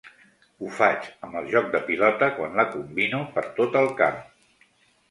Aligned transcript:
Ho 0.61 0.69
faig 0.77 1.09
amb 1.27 1.37
el 1.41 1.51
joc 1.53 1.69
de 1.75 1.83
pilota 1.91 2.31
quan 2.41 2.59
la 2.63 2.67
combino 2.73 3.25
per 3.39 3.47
tot 3.63 3.83
el 3.85 3.97
camp. 4.03 4.23